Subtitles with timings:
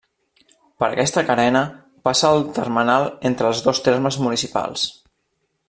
[0.83, 1.61] Per aquesta carena
[2.09, 4.89] passa el termenal entre els dos termes municipals.